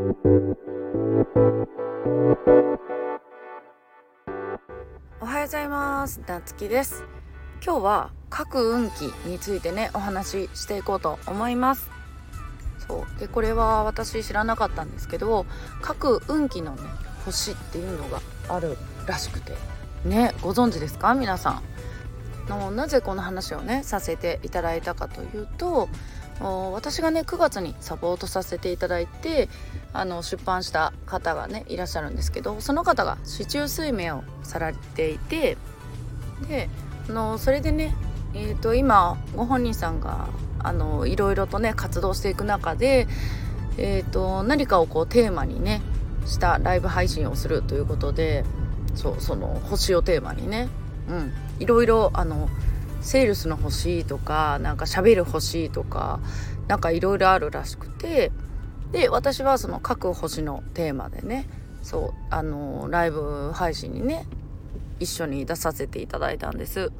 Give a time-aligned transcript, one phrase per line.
[0.00, 0.02] お
[5.26, 6.22] はようございます。
[6.26, 7.04] なつきです。
[7.62, 11.90] 今日は各運気についてねお話ししていこうと思います。
[12.88, 13.20] そう。
[13.20, 15.44] でこれは私知らなかったんですけど
[15.82, 16.82] 各運気のね
[17.26, 19.52] 星っていうのがあるらしくて。
[20.06, 21.14] ねご存知ですか？
[21.14, 21.62] 皆さん。
[22.48, 25.90] のなぜこの話をねさせていただいたかというと
[26.40, 29.48] 私がね9月にサポートさせていただいて
[29.92, 35.58] あの出版した方がねいらっしゃるんですけどその方が市中水明をされていて
[36.48, 36.68] で
[37.08, 37.94] あのそれでね、
[38.34, 43.06] えーと、今ご本人さんがあのいろいろとね活動していく中で、
[43.76, 45.82] えーと、何かをこうテーマにね
[46.26, 48.44] したライブ配信をするということで
[48.94, 50.68] そうその星をテーマにね、
[51.08, 52.48] うん、いろいろあの
[53.00, 56.20] セールスの星とかなんか喋る星とか
[56.68, 58.32] なんかいろいろあるらしくて
[58.92, 61.48] で私はその各星のテーマでね
[61.82, 64.26] そうあのライブ配信にね
[64.98, 66.92] 一緒に出させていただいたんです。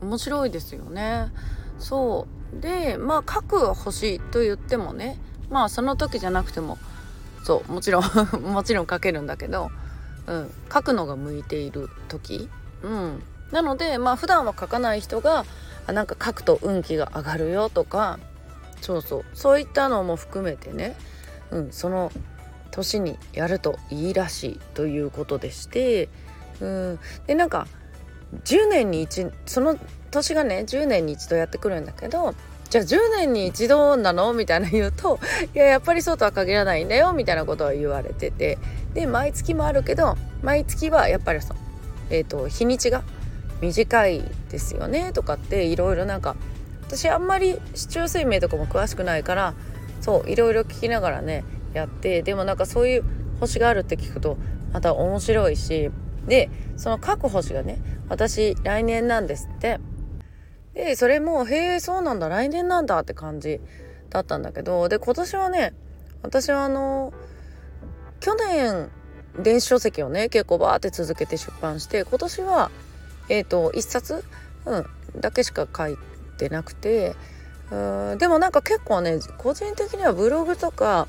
[0.00, 1.30] 面白いですよね。
[1.78, 2.26] そ
[2.56, 2.60] う。
[2.60, 5.18] でまあ各星と言ってもね
[5.50, 6.78] まあその時じゃなくても
[7.44, 8.02] そうもちろん
[8.42, 9.70] もちろん書けるんだけど、
[10.26, 12.48] うん、書くのが向いている時、
[12.82, 13.22] うん、
[13.52, 15.44] なのでまあ普段は書かない人が
[15.86, 18.18] あなんか書くと運気が上がるよとか
[18.80, 20.96] そうそうそういったのも含めてね、
[21.50, 22.10] うん、その
[22.70, 26.08] 年にやるといいらしいということでして
[26.60, 27.66] うんでなんか
[28.44, 29.78] 10年に一その
[30.10, 32.34] 年がね10年に一度やってくるんだけど
[32.70, 35.20] じゃあ10年に一度なのみたいな言うと
[35.54, 38.58] いややっぱりそうとは限らないんだよみたいなことは言われてて
[38.94, 41.54] で毎月もあるけど毎月はやっぱりそ
[42.12, 43.02] えーと、日にちが
[43.62, 46.36] 短いですよねとかっていろいろなんか
[46.82, 49.54] 私あんまり市中水明とかも詳しくないから
[50.00, 53.04] そういろいろ聞きながらねやってでもなんかそういう
[53.40, 54.36] 星があるって聞くと
[54.72, 55.90] また面白いし
[56.26, 59.80] でその各星がね私来年なんですって。
[60.74, 63.60] でそれもへえそうなんだ来年なんだって感じ
[64.08, 65.74] だったんだけどで今年はね
[66.22, 67.12] 私はあの
[68.20, 68.88] 去年
[69.38, 72.70] 電子書籍をね結構バーって続けて出版して今年は
[73.28, 74.24] えっ、ー、と1冊、
[74.66, 74.86] うん、
[75.20, 75.96] だけしか書い
[76.38, 77.14] てなくて。
[77.72, 78.18] うん。
[78.18, 81.08] でもなんか結構ね個人的にはブログとか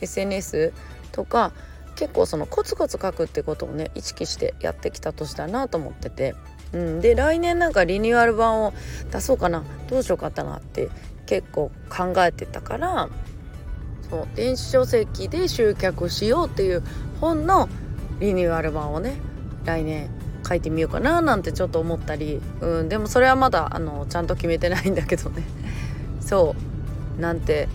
[0.00, 0.72] SNS
[1.12, 1.52] とか
[1.94, 6.34] 結構そのコツコツ書くってことをね意識してやってきた年だなと思ってて、
[6.72, 8.74] うん、で来年なんかリニューアル版を
[9.12, 9.62] 出そうかな。
[9.88, 10.88] どうしようかなって
[11.26, 13.08] 結構考えてたから。
[14.10, 14.28] そう。
[14.34, 16.82] 電子書籍で集客しようっていう
[17.20, 17.68] 本の
[18.18, 19.14] リニューアル版をね
[19.64, 20.10] 来年
[20.46, 25.42] 書いてみようかななんてちょっと思ったり、うん、でもそれはまだあのちゃんと決めてないんだけどね。
[26.20, 26.54] そ
[27.18, 27.20] う。
[27.20, 27.68] なんて。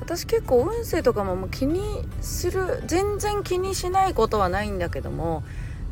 [0.00, 1.80] 私結構運勢とかももう気に
[2.20, 5.42] する全然気にしないことはないんだけども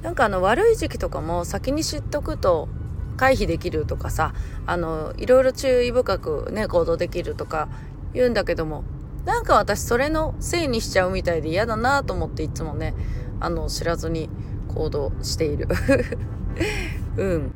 [0.02, 2.68] なんかあの悪い時期とかも先に知っとくと
[3.16, 4.34] 回避できるとかさ
[4.66, 7.68] あのいろいろ注意深くね行動できるとか
[8.12, 8.84] 言うんだけども
[9.24, 12.94] なんか私それのせいにしちゃうみたいで嫌だなと思っていつもね
[13.40, 14.28] あの知らずに
[14.74, 15.68] 行動している。
[17.16, 17.54] うん。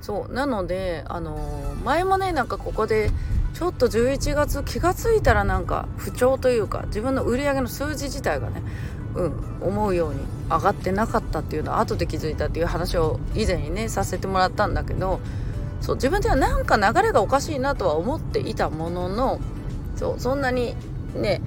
[0.00, 0.32] そう。
[0.32, 1.38] なのであの
[1.84, 3.10] 前もねなんかここで
[3.54, 8.62] ちょっと11月気が付いたらなんか不調というか自分の売り上げの数字自体がね
[9.16, 15.20] うん思うように上がってなかったっていうのは後で気づいたっていう話を以前にねさせてもらったんだけど
[15.80, 19.40] そう自分ではなんか流れがおかしいなとは思っていたものの
[19.96, 20.76] そうそんなに
[21.14, 21.40] ね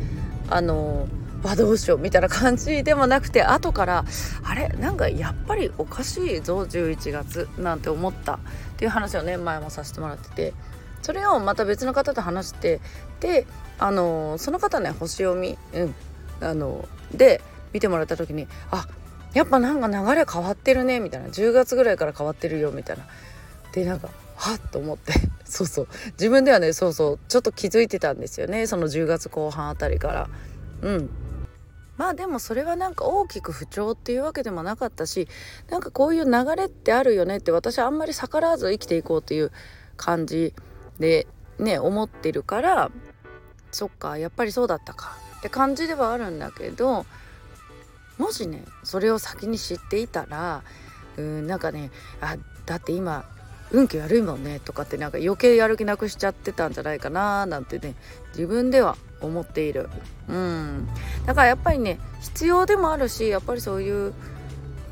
[0.50, 1.08] あの
[1.44, 4.06] あどうしようみたいな感じでもなくて後から
[4.44, 4.70] あれ？
[4.70, 8.40] なんかやっぱりおかしいぞ11月なんて思ったっ
[8.78, 10.54] ていう話をね前もさせてもらってて。
[11.02, 12.80] それをまた別の方と話して
[13.22, 13.48] で
[13.80, 15.96] あのその方ね星読み、うん、
[16.42, 17.42] あので
[17.74, 18.88] 見てもらった時にあ
[19.34, 21.30] やっぱなんか流れ変わってるねみたいな。
[21.30, 23.06] 10月ぐらいから変わってるよみたいな。
[23.72, 25.14] でなんかはっと思って。
[25.46, 25.88] そうそう。
[26.14, 27.20] 自分ではねそうそう。
[27.30, 30.30] ちょっと気づいてたんですよねその10月後半あたりから。
[30.82, 31.10] うん。
[31.98, 35.28] まあでもそれはなんか大きく不調っていうわけでもなかったし
[35.70, 39.52] なんかこういう流れってあるよねって私はあんまり逆らわず生きていこうっていう
[39.98, 40.54] 感じ
[41.00, 41.28] で
[41.60, 42.92] ね思ってるから
[43.72, 47.06] そっかやっぱりそうだったかって感じではあるんだけど
[48.18, 50.64] もしねそれを先に知っていたら
[51.18, 51.92] うんなんかね
[52.22, 53.26] あだって今
[53.72, 57.96] 運気悪いもんねとかってなんか余計やる気なくしちゃってたんじゃないかななんてね
[58.30, 59.90] 自分では思っている。
[60.28, 60.88] うん。
[61.26, 64.14] だからやっぱりね必要でもあるしやっぱりそういう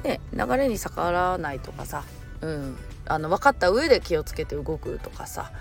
[0.04, 2.04] ね流れに逆らわないとかさ
[2.42, 2.78] うん。
[3.06, 5.52] あの分かった上で気をつけて動くとかさ。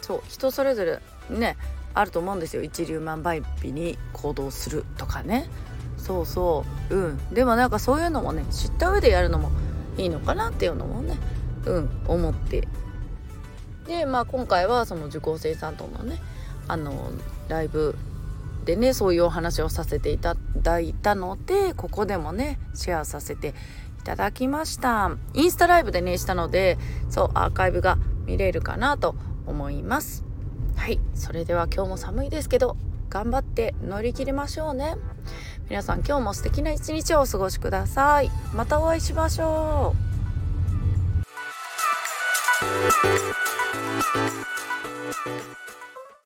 [0.00, 1.58] そう人それぞれね
[1.92, 2.62] あると思うんですよ。
[2.62, 5.50] 一粒万倍日に行動するとかね。
[5.98, 6.94] そうそう。
[6.94, 7.34] うん。
[7.34, 9.50] でもなんかそういうのもね知った上でやるのも
[9.98, 11.16] いいのかなっていうのもね
[11.68, 12.66] うん思って。
[13.86, 16.20] でまあ今回はその受講生さんとのね
[16.66, 17.10] あの
[17.48, 17.96] ライブ
[18.64, 23.54] でねそういうお話をさせていただいたのでここでもねシェアさせて
[24.00, 25.10] いただきました。
[25.34, 26.76] インスタライブでねしたので
[27.08, 29.14] そうアーカイブが見れるかなと
[29.46, 30.24] 思います。
[30.76, 32.76] はいそれでは今日も寒いですけど
[33.08, 34.96] 頑張って乗り切りましょうね。
[35.70, 38.30] 皆さん今日も素敵な一日をお過ごしください。
[38.54, 40.07] またお会いしましょう。
[42.90, 45.77] フフフフ。